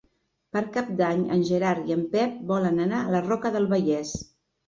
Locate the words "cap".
0.77-0.87